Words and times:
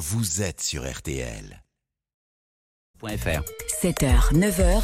vous 0.00 0.40
êtes 0.40 0.62
sur 0.62 0.90
RTL. 0.90 1.62
7h, 3.82 4.32
9h. 4.32 4.82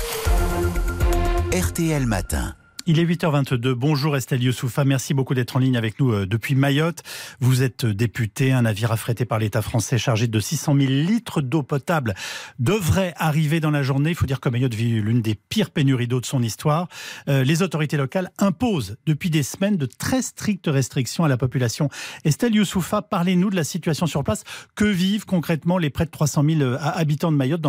RTL 1.58 2.04
Matin. 2.04 2.54
Il 2.88 3.00
est 3.00 3.04
8h22. 3.04 3.72
Bonjour 3.72 4.16
Estelle 4.16 4.44
Youssoufa. 4.44 4.84
Merci 4.84 5.12
beaucoup 5.12 5.34
d'être 5.34 5.56
en 5.56 5.58
ligne 5.58 5.76
avec 5.76 5.98
nous 5.98 6.12
euh, 6.12 6.24
depuis 6.24 6.54
Mayotte. 6.54 7.02
Vous 7.40 7.64
êtes 7.64 7.84
euh, 7.84 7.92
député. 7.92 8.52
Un 8.52 8.62
navire 8.62 8.92
affrété 8.92 9.24
par 9.24 9.40
l'État 9.40 9.60
français 9.60 9.98
chargé 9.98 10.28
de 10.28 10.38
600 10.38 10.76
000 10.78 10.92
litres 10.92 11.40
d'eau 11.40 11.64
potable 11.64 12.14
devrait 12.60 13.12
arriver 13.16 13.58
dans 13.58 13.72
la 13.72 13.82
journée. 13.82 14.10
Il 14.10 14.14
faut 14.14 14.26
dire 14.26 14.38
que 14.38 14.48
Mayotte 14.48 14.74
vit 14.74 15.00
l'une 15.00 15.20
des 15.20 15.34
pires 15.34 15.70
pénuries 15.70 16.06
d'eau 16.06 16.20
de 16.20 16.26
son 16.26 16.44
histoire. 16.44 16.86
Euh, 17.28 17.42
les 17.42 17.60
autorités 17.62 17.96
locales 17.96 18.30
imposent 18.38 18.96
depuis 19.04 19.30
des 19.30 19.42
semaines 19.42 19.76
de 19.76 19.86
très 19.86 20.22
strictes 20.22 20.68
restrictions 20.68 21.24
à 21.24 21.28
la 21.28 21.36
population. 21.36 21.88
Estelle 22.24 22.54
Youssoufa, 22.54 23.02
parlez-nous 23.02 23.50
de 23.50 23.56
la 23.56 23.64
situation 23.64 24.06
sur 24.06 24.22
place. 24.22 24.44
Que 24.76 24.84
vivent 24.84 25.26
concrètement 25.26 25.78
les 25.78 25.90
près 25.90 26.04
de 26.04 26.10
300 26.12 26.44
000 26.48 26.76
habitants 26.80 27.32
de 27.32 27.36
Mayotte 27.36 27.66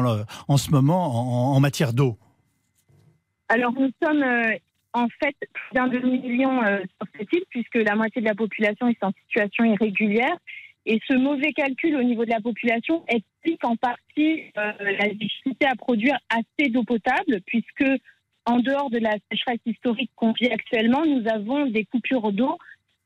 en 0.48 0.58
ce 0.58 0.70
moment 0.70 1.52
en, 1.52 1.56
en 1.56 1.60
matière 1.60 1.94
d'eau? 1.94 2.20
Alors 3.50 3.72
nous 3.72 3.90
sommes 4.04 4.24
en 4.98 5.08
fait 5.22 5.36
plus 5.40 5.74
d'un 5.74 5.88
demi-million 5.88 6.64
euh, 6.64 6.80
sur 6.80 7.08
cette 7.18 7.34
île, 7.34 7.44
puisque 7.50 7.76
la 7.76 7.96
moitié 7.96 8.22
de 8.22 8.28
la 8.28 8.36
population 8.36 8.88
est 8.88 9.04
en 9.04 9.12
situation 9.26 9.64
irrégulière. 9.64 10.38
Et 10.86 11.02
ce 11.08 11.16
mauvais 11.16 11.52
calcul 11.52 11.96
au 11.98 12.04
niveau 12.04 12.24
de 12.24 12.30
la 12.30 12.40
population 12.40 13.04
explique 13.08 13.64
en 13.66 13.76
partie 13.76 14.44
euh, 14.58 14.72
la 14.80 15.10
difficulté 15.10 15.66
à 15.68 15.76
produire 15.76 16.18
assez 16.30 16.70
d'eau 16.70 16.84
potable, 16.84 17.42
puisque 17.46 17.86
en 18.46 18.60
dehors 18.60 18.90
de 18.90 19.00
la 19.00 19.16
sécheresse 19.30 19.60
historique 19.66 20.12
qu'on 20.16 20.32
vit 20.32 20.48
actuellement, 20.48 21.06
nous 21.06 21.28
avons 21.30 21.66
des 21.66 21.84
coupures 21.84 22.32
d'eau 22.32 22.58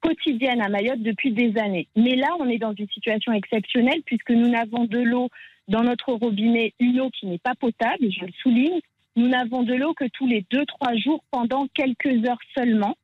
quotidiennes 0.02 0.62
à 0.62 0.70
Mayotte 0.70 1.02
depuis 1.02 1.32
des 1.32 1.58
années. 1.58 1.88
Mais 1.96 2.16
là, 2.16 2.28
on 2.40 2.48
est 2.48 2.60
dans 2.60 2.74
une 2.74 2.90
situation 2.90 3.34
exceptionnelle, 3.34 4.02
puisque 4.06 4.32
nous 4.32 4.50
n'avons 4.50 4.86
de 4.86 5.00
l'eau 5.00 5.30
dans 5.68 5.84
notre 5.84 6.14
robinet, 6.14 6.74
une 6.80 7.02
eau 7.02 7.10
qui 7.10 7.26
n'est 7.26 7.40
pas 7.40 7.56
potable, 7.56 8.12
je 8.12 8.26
le 8.26 8.32
souligne, 8.42 8.82
nous 9.16 9.28
n'avons 9.28 9.64
de 9.64 9.74
l'eau 9.74 9.94
que 9.94 10.06
tous 10.14 10.28
les 10.28 10.46
2-3 10.52 11.02
jours 11.02 11.24
pendant 11.32 11.68
quelques 11.74 12.28
heures 12.28 12.40
seulement. 12.56 12.96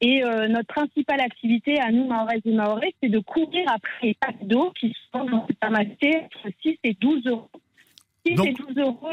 Et 0.00 0.24
euh, 0.24 0.48
notre 0.48 0.74
principale 0.74 1.20
activité 1.20 1.78
à 1.80 1.92
nous, 1.92 2.06
Maorès 2.06 2.40
et 2.44 2.52
Maorès, 2.52 2.92
c'est 3.00 3.08
de 3.08 3.20
courir 3.20 3.64
après 3.68 4.08
les 4.08 4.14
packs 4.14 4.44
d'eau 4.44 4.72
qui 4.78 4.92
sont 5.12 5.24
dans 5.24 5.46
supermarché 5.46 6.22
entre 6.24 6.48
6 6.62 6.78
et 6.82 6.94
12 6.94 7.26
euros. 7.26 7.50
6 8.26 8.34
Donc- 8.34 8.46
et 8.48 8.52
12 8.52 8.78
euros, 8.78 9.12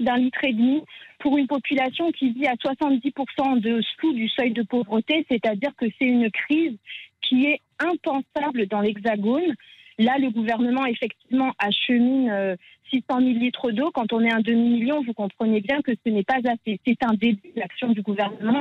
d'un 0.00 0.16
litre 0.16 0.44
et 0.44 0.52
demi 0.52 0.82
pour 1.18 1.36
une 1.38 1.46
population 1.46 2.10
qui 2.12 2.30
vit 2.30 2.46
à 2.46 2.54
70% 2.56 3.60
dessous 3.60 4.12
du 4.12 4.28
seuil 4.28 4.52
de 4.52 4.62
pauvreté, 4.62 5.24
c'est-à-dire 5.30 5.70
que 5.76 5.86
c'est 5.98 6.06
une 6.06 6.30
crise 6.30 6.76
qui 7.22 7.46
est 7.46 7.60
impensable 7.78 8.66
dans 8.66 8.80
l'Hexagone. 8.80 9.54
Là, 9.98 10.18
le 10.18 10.30
gouvernement, 10.30 10.84
effectivement, 10.86 11.52
achemine 11.58 12.28
euh, 12.30 12.56
600 12.90 13.04
000 13.20 13.20
litres 13.38 13.70
d'eau. 13.70 13.90
Quand 13.92 14.12
on 14.12 14.20
est 14.20 14.30
un 14.30 14.40
demi-million, 14.40 15.02
vous 15.02 15.14
comprenez 15.14 15.60
bien 15.60 15.80
que 15.80 15.92
ce 15.92 16.10
n'est 16.10 16.24
pas 16.24 16.38
assez. 16.44 16.80
C'est 16.86 17.02
un 17.02 17.14
début 17.14 17.52
de 17.54 17.60
l'action 17.60 17.88
du 17.88 18.02
gouvernement. 18.02 18.60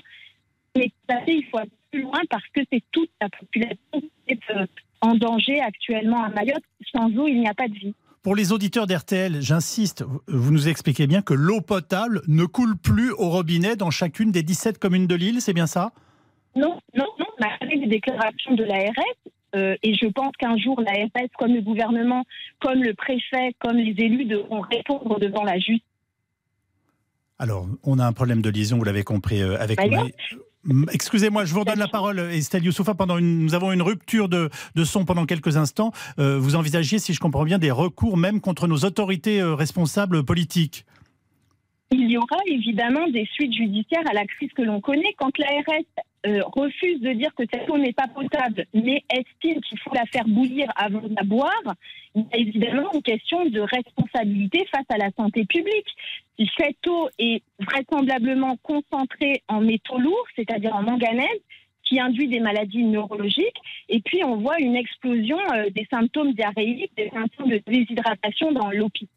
Mais 0.75 0.91
fait, 1.09 1.23
il 1.27 1.45
faut 1.51 1.57
aller 1.57 1.69
plus 1.91 2.01
loin 2.01 2.19
parce 2.29 2.45
que 2.53 2.61
c'est 2.71 2.83
toute 2.91 3.09
la 3.21 3.29
population 3.29 3.77
qui 3.93 4.11
est 4.29 4.39
euh, 4.51 4.65
en 5.01 5.15
danger 5.15 5.59
actuellement 5.61 6.23
à 6.23 6.29
Mayotte. 6.29 6.63
Sans 6.93 7.07
eau, 7.17 7.27
il 7.27 7.39
n'y 7.39 7.47
a 7.47 7.53
pas 7.53 7.67
de 7.67 7.73
vie. 7.73 7.93
Pour 8.23 8.35
les 8.35 8.51
auditeurs 8.51 8.87
d'RTL, 8.87 9.39
j'insiste, 9.41 10.03
vous 10.27 10.51
nous 10.51 10.67
expliquez 10.67 11.05
bien 11.05 11.21
que 11.21 11.33
l'eau 11.33 11.61
potable 11.61 12.21
ne 12.27 12.45
coule 12.45 12.75
plus 12.75 13.11
au 13.11 13.29
robinet 13.29 13.75
dans 13.75 13.91
chacune 13.91 14.31
des 14.31 14.41
17 14.41 14.79
communes 14.79 15.05
de 15.05 15.13
l'île, 15.13 15.41
c'est 15.41 15.53
bien 15.53 15.67
ça? 15.67 15.91
Non, 16.55 16.79
non, 16.95 17.05
non, 17.19 17.27
malgré 17.39 17.77
les 17.77 17.87
déclarations 17.87 18.55
de 18.55 18.63
l'ARS, 18.63 18.95
euh, 19.55 19.75
et 19.83 19.93
je 19.95 20.07
pense 20.07 20.31
qu'un 20.37 20.57
jour 20.57 20.81
l'ARS, 20.81 21.29
comme 21.37 21.53
le 21.53 21.61
gouvernement, 21.61 22.23
comme 22.59 22.83
le 22.83 22.93
préfet, 22.93 23.55
comme 23.59 23.77
les 23.77 23.95
élus 23.97 24.25
devront 24.25 24.61
répondre 24.61 25.19
devant 25.19 25.43
la 25.43 25.57
justice. 25.57 25.81
Alors, 27.39 27.67
on 27.83 27.99
a 27.99 28.05
un 28.05 28.13
problème 28.13 28.41
de 28.41 28.49
liaison, 28.49 28.77
vous 28.77 28.83
l'avez 28.83 29.03
compris, 29.03 29.41
euh, 29.41 29.59
avec 29.59 29.79
moi. 29.89 30.07
Mm, 30.63 30.85
Excusez-moi, 30.91 31.45
je 31.45 31.53
vous 31.53 31.61
redonne 31.61 31.79
la 31.79 31.87
parole, 31.87 32.19
Estelle 32.19 32.63
Youssoufa. 32.63 32.95
Pendant 32.95 33.17
une, 33.17 33.39
nous 33.39 33.53
avons 33.53 33.71
une 33.71 33.81
rupture 33.81 34.29
de, 34.29 34.49
de 34.75 34.83
son 34.83 35.05
pendant 35.05 35.25
quelques 35.25 35.57
instants. 35.57 35.91
Euh, 36.19 36.37
vous 36.39 36.55
envisagiez, 36.55 36.99
si 36.99 37.13
je 37.13 37.19
comprends 37.19 37.43
bien, 37.43 37.59
des 37.59 37.71
recours 37.71 38.17
même 38.17 38.41
contre 38.41 38.67
nos 38.67 38.77
autorités 38.77 39.41
responsables 39.43 40.23
politiques? 40.23 40.85
Il 41.91 42.09
y 42.09 42.17
aura 42.17 42.37
évidemment 42.47 43.07
des 43.09 43.25
suites 43.33 43.53
judiciaires 43.53 44.03
à 44.09 44.13
la 44.13 44.25
crise 44.25 44.51
que 44.53 44.63
l'on 44.63 44.81
connaît. 44.81 45.13
Quand 45.17 45.37
l'ARS 45.37 45.83
euh, 46.27 46.41
refuse 46.45 46.99
de 47.01 47.11
dire 47.13 47.33
que 47.35 47.43
cette 47.51 47.69
eau 47.69 47.77
n'est 47.77 47.93
pas 47.93 48.07
potable, 48.07 48.65
mais 48.73 49.03
estime 49.09 49.61
qu'il 49.61 49.79
faut 49.79 49.93
la 49.93 50.05
faire 50.05 50.25
bouillir 50.25 50.67
avant 50.75 51.01
de 51.01 51.13
la 51.15 51.23
boire, 51.23 51.75
il 52.15 52.21
y 52.23 52.35
a 52.35 52.37
évidemment 52.37 52.91
une 52.93 53.01
question 53.01 53.45
de 53.45 53.59
responsabilité 53.59 54.65
face 54.71 54.85
à 54.89 54.97
la 54.97 55.09
santé 55.17 55.45
publique. 55.45 55.87
Cette 56.57 56.85
eau 56.87 57.09
est 57.19 57.41
vraisemblablement 57.59 58.57
concentrée 58.63 59.43
en 59.47 59.61
métaux 59.61 59.99
lourds, 59.99 60.27
c'est-à-dire 60.35 60.75
en 60.75 60.83
manganèse, 60.83 61.41
qui 61.83 61.99
induit 61.99 62.27
des 62.27 62.39
maladies 62.39 62.83
neurologiques, 62.83 63.61
et 63.89 64.01
puis 64.01 64.23
on 64.23 64.37
voit 64.37 64.59
une 64.59 64.75
explosion 64.75 65.37
euh, 65.53 65.69
des 65.69 65.85
symptômes 65.91 66.33
diarrhéiques, 66.33 66.91
des 66.97 67.09
symptômes 67.11 67.49
de 67.49 67.61
déshydratation 67.67 68.51
dans 68.51 68.71
l'hôpital. 68.71 69.11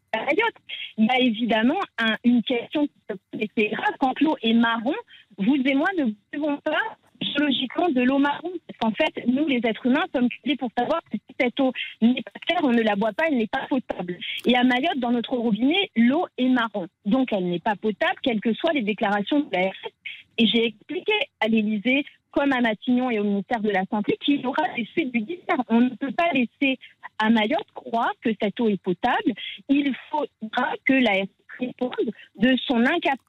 Il 0.97 1.05
y 1.05 1.09
a 1.09 1.19
évidemment 1.19 1.79
un- 1.97 2.17
une 2.23 2.43
question 2.43 2.87
qui 3.33 3.49
se 3.57 3.69
grave, 3.71 3.95
quand 3.99 4.19
l'eau 4.21 4.35
est 4.43 4.53
marron, 4.53 4.93
vous 5.39 5.55
et 5.55 5.73
moi 5.73 5.87
ne 5.97 6.05
buvons 6.31 6.57
pas 6.57 6.97
biologiquement 7.19 7.89
de 7.89 8.01
l'eau 8.01 8.17
marron. 8.17 8.51
Parce 8.67 8.79
qu'en 8.79 8.91
fait, 8.91 9.25
nous, 9.27 9.47
les 9.47 9.61
êtres 9.63 9.85
humains, 9.85 10.05
sommes 10.13 10.29
créés 10.29 10.55
pour 10.55 10.69
savoir 10.77 11.01
que 11.11 11.17
si 11.17 11.35
cette 11.39 11.59
eau 11.59 11.71
n'est 12.01 12.21
pas 12.21 12.39
claire, 12.45 12.61
on 12.63 12.71
ne 12.71 12.81
la 12.81 12.95
boit 12.95 13.13
pas, 13.13 13.25
elle 13.27 13.37
n'est 13.37 13.47
pas 13.47 13.65
potable. 13.69 14.17
Et 14.45 14.55
à 14.55 14.63
Mayotte, 14.63 14.99
dans 14.99 15.11
notre 15.11 15.35
robinet, 15.35 15.89
l'eau 15.95 16.25
est 16.37 16.49
marron. 16.49 16.87
Donc, 17.05 17.33
elle 17.33 17.49
n'est 17.49 17.59
pas 17.59 17.75
potable, 17.75 18.15
quelles 18.21 18.41
que 18.41 18.53
soient 18.53 18.73
les 18.73 18.81
déclarations 18.81 19.39
de 19.41 19.49
la 19.51 19.67
RS. 19.67 19.91
Et 20.37 20.47
j'ai 20.47 20.65
expliqué 20.65 21.13
à 21.39 21.47
l'Élysée, 21.47 22.05
comme 22.31 22.53
à 22.53 22.61
Matignon 22.61 23.09
et 23.09 23.19
au 23.19 23.23
ministère 23.23 23.61
de 23.61 23.71
la 23.71 23.85
Santé, 23.89 24.17
qu'il 24.23 24.41
y 24.41 24.45
aura 24.45 24.63
des 24.75 24.85
suites 24.85 25.13
judiciaires. 25.13 25.63
On 25.67 25.81
ne 25.81 25.89
peut 25.89 26.11
pas 26.11 26.31
laisser 26.33 26.77
à 27.17 27.29
Mayotte 27.29 27.71
croire 27.73 28.13
que 28.21 28.29
cette 28.41 28.59
eau 28.59 28.69
est 28.69 28.81
potable. 28.81 29.33
Il 29.67 29.93
faudra 30.09 30.73
que 30.85 30.93
la 30.93 31.23
RS 31.23 31.27
réponde 31.59 32.11
de 32.37 32.55
son 32.67 32.85
incapacité 32.85 33.25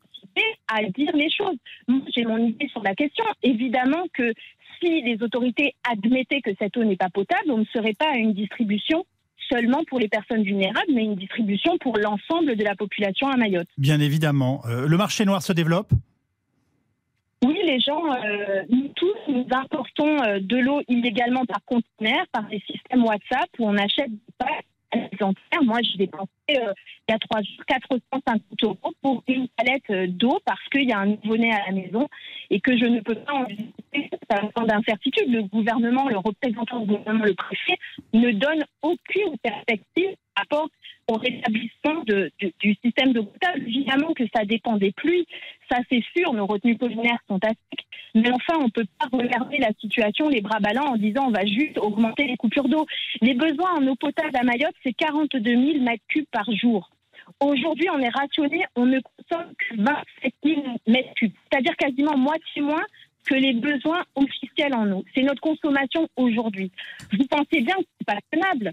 à 0.68 0.82
dire 0.82 1.14
les 1.14 1.30
choses. 1.30 1.56
Moi, 1.88 2.00
j'ai 2.14 2.24
mon 2.24 2.38
idée 2.38 2.68
sur 2.68 2.82
la 2.82 2.94
question. 2.94 3.24
Évidemment 3.42 4.04
que 4.12 4.32
si 4.80 5.02
les 5.02 5.22
autorités 5.22 5.74
admettaient 5.90 6.40
que 6.40 6.50
cette 6.58 6.76
eau 6.76 6.84
n'est 6.84 6.96
pas 6.96 7.10
potable, 7.10 7.50
on 7.50 7.58
ne 7.58 7.64
serait 7.66 7.94
pas 7.94 8.10
à 8.10 8.16
une 8.16 8.32
distribution 8.32 9.04
seulement 9.50 9.82
pour 9.88 9.98
les 9.98 10.08
personnes 10.08 10.42
vulnérables, 10.42 10.92
mais 10.94 11.04
une 11.04 11.16
distribution 11.16 11.76
pour 11.78 11.98
l'ensemble 11.98 12.56
de 12.56 12.64
la 12.64 12.74
population 12.76 13.28
à 13.28 13.36
Mayotte. 13.36 13.68
Bien 13.78 14.00
évidemment. 14.00 14.62
Euh, 14.66 14.86
le 14.86 14.96
marché 14.96 15.24
noir 15.24 15.42
se 15.42 15.52
développe? 15.52 15.90
Oui, 17.42 17.58
les 17.64 17.80
gens, 17.80 18.04
euh, 18.12 18.62
nous 18.68 18.88
tous, 18.94 19.16
nous 19.28 19.46
importons 19.50 20.22
euh, 20.22 20.40
de 20.40 20.56
l'eau 20.58 20.82
illégalement 20.88 21.44
par 21.46 21.64
conteneur, 21.64 22.26
par 22.32 22.46
des 22.48 22.62
systèmes 22.66 23.02
WhatsApp 23.04 23.48
où 23.58 23.66
on 23.66 23.76
achète 23.76 24.10
des 24.10 24.34
packs 24.38 24.66
Moi, 25.62 25.80
j'ai 25.82 25.98
dépensé 25.98 26.28
euh, 26.50 26.72
il 27.08 27.12
y 27.12 27.14
a 27.14 27.18
trois 27.18 27.42
jours 27.42 27.64
450 27.66 28.42
euros 28.62 28.92
pour 29.02 29.22
une 29.28 29.46
palette 29.56 29.82
euh, 29.90 30.06
d'eau 30.08 30.40
parce 30.44 30.62
qu'il 30.70 30.88
y 30.88 30.92
a 30.92 30.98
un 30.98 31.06
nouveau-né 31.06 31.52
à 31.52 31.66
la 31.66 31.72
maison 31.72 32.08
et 32.50 32.60
que 32.60 32.76
je 32.76 32.86
ne 32.86 33.00
peux 33.00 33.14
pas 33.14 33.32
en 33.32 33.44
visiter 33.44 34.10
sans 34.56 34.64
d'incertitude. 34.64 35.32
Le 35.32 35.42
gouvernement, 35.44 36.08
le 36.08 36.18
représentant 36.18 36.80
du 36.80 36.86
gouvernement, 36.86 37.24
le 37.24 37.34
préfet, 37.34 37.78
ne 38.14 38.32
donne 38.32 38.64
aucune 38.82 39.36
perspective 39.42 40.16
rapport 40.40 40.68
au 41.08 41.14
rétablissement 41.14 42.02
de- 42.06 42.30
du- 42.60 42.74
système 42.84 43.12
d'eau 43.12 43.24
potable. 43.24 43.62
Évidemment 43.66 44.12
que 44.14 44.24
ça 44.34 44.44
dépend 44.44 44.76
des 44.76 44.92
pluies, 44.92 45.26
ça 45.70 45.78
c'est 45.90 46.02
sûr, 46.16 46.32
nos 46.32 46.46
retenues 46.46 46.78
collinaires 46.78 47.18
sont 47.28 47.38
à 47.44 47.48
sec. 47.48 47.80
Mais 48.14 48.30
enfin, 48.32 48.58
on 48.60 48.64
ne 48.64 48.70
peut 48.70 48.86
pas 48.98 49.06
regarder 49.12 49.58
la 49.58 49.70
situation 49.80 50.28
les 50.28 50.40
bras 50.40 50.58
ballants 50.60 50.92
en 50.92 50.96
disant 50.96 51.26
on 51.28 51.30
va 51.30 51.44
juste 51.46 51.78
augmenter 51.78 52.26
les 52.26 52.36
coupures 52.36 52.68
d'eau. 52.68 52.86
Les 53.20 53.34
besoins 53.34 53.74
en 53.78 53.86
eau 53.86 53.94
potable 53.96 54.36
à 54.36 54.42
Mayotte, 54.42 54.74
c'est 54.84 54.92
42 54.94 55.50
000 55.50 55.80
mètres 55.84 56.04
cubes 56.08 56.26
par 56.32 56.50
jour. 56.52 56.90
Aujourd'hui, 57.40 57.88
on 57.92 57.98
est 58.00 58.08
rationné, 58.08 58.64
on 58.74 58.86
ne 58.86 58.98
consomme 59.00 59.52
que 59.56 59.76
27 59.76 60.34
000 60.44 60.62
mètres 60.88 61.14
cubes, 61.14 61.32
c'est-à-dire 61.50 61.76
quasiment 61.76 62.16
moitié 62.16 62.62
moins 62.62 62.84
que 63.24 63.34
les 63.34 63.52
besoins 63.52 64.02
officiels 64.16 64.74
en 64.74 64.90
eau. 64.90 65.04
C'est 65.14 65.22
notre 65.22 65.40
consommation 65.40 66.08
aujourd'hui. 66.16 66.72
Vous 67.12 67.26
pensez 67.26 67.60
bien 67.62 67.76
que 67.76 67.84
c'est 67.98 68.06
pas 68.06 68.18
tenable? 68.32 68.72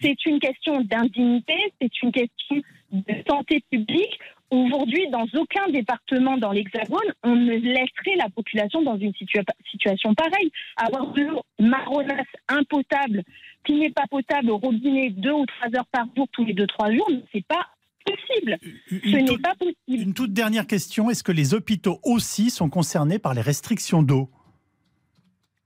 C'est 0.00 0.26
une 0.26 0.38
question 0.38 0.80
d'indignité, 0.82 1.54
c'est 1.80 2.02
une 2.02 2.12
question 2.12 2.56
de 2.92 3.14
santé 3.28 3.62
publique. 3.70 4.18
Aujourd'hui, 4.50 5.08
dans 5.10 5.26
aucun 5.34 5.68
département 5.70 6.36
dans 6.36 6.52
l'Hexagone, 6.52 7.12
on 7.24 7.34
ne 7.34 7.52
laisserait 7.54 8.16
la 8.16 8.28
population 8.28 8.80
dans 8.82 8.96
une 8.96 9.10
situa- 9.12 9.42
situation 9.70 10.14
pareille. 10.14 10.52
Avoir 10.76 11.12
de 11.12 11.22
l'eau 11.22 11.42
marronasse, 11.58 12.26
impotable, 12.46 13.24
qui 13.64 13.74
n'est 13.74 13.90
pas 13.90 14.06
potable 14.08 14.50
au 14.50 14.58
robinet 14.58 15.10
deux 15.10 15.32
ou 15.32 15.46
trois 15.46 15.68
heures 15.76 15.86
par 15.90 16.06
jour, 16.16 16.28
tous 16.30 16.44
les 16.44 16.52
deux, 16.52 16.66
trois 16.68 16.92
jours, 16.92 17.10
c'est 17.32 17.44
pas 17.46 17.66
possible. 18.04 18.58
Une 18.92 19.00
Ce 19.02 19.32
n'est 19.32 19.38
pas 19.38 19.54
possible. 19.56 19.74
Une 19.88 20.14
toute 20.14 20.32
dernière 20.32 20.68
question. 20.68 21.10
Est-ce 21.10 21.24
que 21.24 21.32
les 21.32 21.52
hôpitaux 21.52 21.98
aussi 22.04 22.50
sont 22.50 22.70
concernés 22.70 23.18
par 23.18 23.34
les 23.34 23.40
restrictions 23.40 24.02
d'eau? 24.04 24.30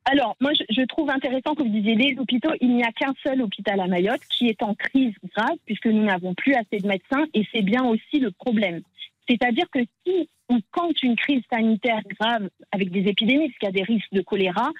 Alors, 0.07 0.37
moi, 0.41 0.53
je, 0.55 0.83
trouve 0.87 1.11
intéressant 1.11 1.55
que 1.55 1.63
vous 1.63 1.69
disiez 1.69 1.95
les 1.95 2.19
hôpitaux. 2.19 2.53
Il 2.61 2.75
n'y 2.75 2.83
a 2.83 2.91
qu'un 2.91 3.15
seul 3.23 3.43
hôpital 3.43 3.79
à 3.81 3.87
Mayotte 3.87 4.23
qui 4.31 4.49
est 4.49 4.63
en 4.63 4.75
crise 4.75 5.15
grave, 5.35 5.57
puisque 5.67 5.87
nous 5.87 6.05
n'avons 6.05 6.35
plus 6.35 6.55
assez 6.55 6.79
de 6.79 6.89
médecins, 6.89 7.27
et 7.35 7.47
c'est 7.53 7.63
bien 7.63 7.85
aussi 7.85 8.19
le 8.19 8.31
problème. 8.31 8.81
C'est-à-dire 9.29 9.67
que 9.71 9.81
si 10.05 10.29
on 10.49 10.61
compte 10.73 11.01
une 11.03 11.17
crise 11.17 11.43
sanitaire 11.51 12.01
grave 12.19 12.49
avec 12.73 12.91
des 12.91 13.09
épidémies, 13.09 13.49
parce 13.49 13.59
qu'il 13.59 13.67
y 13.67 13.81
a 13.81 13.85
des 13.85 13.93
risques 13.93 14.13
de 14.13 14.23
choléra, 14.23 14.71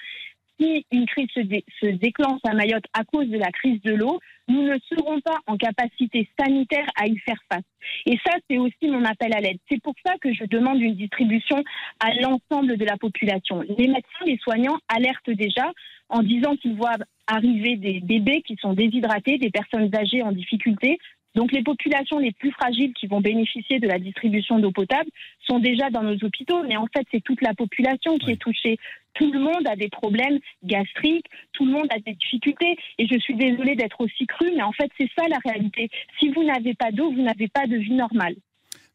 si 0.61 0.87
une 0.93 1.07
crise 1.07 1.29
se, 1.35 1.87
déclenche 1.87 2.41
à 2.45 2.55
Mayotte 2.55 2.85
à 2.93 3.05
cause 3.05 3.29
de 3.29 3.39
la 3.39 3.51
crise 3.51 3.81
de 3.83 3.95
l'eau, 3.95 4.21
nous 4.49 4.63
ne 4.63 4.77
serons 4.89 5.21
pas 5.21 5.39
en 5.47 5.57
capacité 5.57 6.29
sanitaire 6.39 6.87
à 7.01 7.07
y 7.07 7.17
faire 7.19 7.41
face. 7.51 7.65
Et 8.07 8.19
ça, 8.25 8.33
c'est 8.49 8.59
aussi 8.59 8.89
mon 8.89 9.05
appel 9.05 9.33
à 9.33 9.41
l'aide. 9.41 9.59
C'est 9.71 9.81
pour 9.83 9.95
ça 10.05 10.15
que 10.21 10.33
je 10.33 10.45
demande 10.45 10.81
une 10.81 10.97
distribution 10.97 11.63
à 12.01 12.13
l'ensemble 12.15 12.77
de 12.77 12.85
la 12.85 12.97
population. 12.97 13.63
Les 13.63 13.87
médecins, 13.87 14.25
les 14.27 14.39
soignants 14.39 14.79
alertent 14.89 15.31
déjà 15.31 15.71
en 16.09 16.23
disant 16.23 16.57
qu'ils 16.57 16.77
voient 16.77 16.99
arriver 17.27 17.77
des 17.77 18.01
bébés 18.01 18.43
qui 18.43 18.57
sont 18.61 18.75
déshydratés, 18.75 19.39
des 19.39 19.51
personnes 19.51 19.95
âgées 19.95 20.23
en 20.23 20.33
difficulté, 20.33 20.99
donc 21.35 21.53
les 21.53 21.63
populations 21.63 22.19
les 22.19 22.33
plus 22.33 22.51
fragiles 22.53 22.93
qui 22.95 23.07
vont 23.07 23.21
bénéficier 23.21 23.79
de 23.79 23.87
la 23.87 23.99
distribution 23.99 24.59
d'eau 24.59 24.73
potable 24.73 25.11
sont 25.47 25.59
déjà 25.59 25.91
dans 25.91 26.03
nos 26.03 26.17
hôpitaux, 26.25 26.63
mais 26.65 26.77
en 26.77 26.87
fait 26.87 27.07
c'est 27.11 27.23
toute 27.23 27.43
la 27.43 27.55
population 27.55 28.19
qui 28.19 28.33
est 28.33 28.41
touchée. 28.41 28.79
Tout 29.15 29.33
le 29.33 29.41
monde 29.41 29.67
a 29.67 29.77
des 29.77 29.89
problèmes 29.89 30.39
gastriques, 30.63 31.27
tout 31.53 31.67
le 31.67 31.73
monde 31.73 31.89
a 31.91 31.99
des 31.99 32.15
difficultés, 32.15 32.77
et 32.99 33.07
je 33.07 33.19
suis 33.19 33.35
désolée 33.35 33.75
d'être 33.75 34.01
aussi 34.01 34.27
crue, 34.27 34.53
mais 34.55 34.63
en 34.63 34.73
fait 34.73 34.91
c'est 34.99 35.11
ça 35.17 35.27
la 35.29 35.39
réalité. 35.45 35.89
Si 36.19 36.31
vous 36.31 36.45
n'avez 36.45 36.75
pas 36.75 36.91
d'eau, 36.91 37.11
vous 37.13 37.23
n'avez 37.23 37.49
pas 37.49 37.67
de 37.67 37.77
vie 37.77 37.95
normale. 37.95 38.35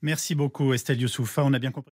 Merci 0.02 0.36
beaucoup 0.36 0.74
Estelle 0.74 1.02
Youssoufa, 1.02 1.44
on 1.44 1.54
a 1.54 1.60
bien 1.60 1.72
compris. 1.72 1.94